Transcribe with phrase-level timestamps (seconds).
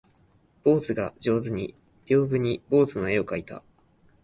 [0.63, 1.75] 坊主が上手に
[2.07, 3.61] 屏風に坊主の絵を描いた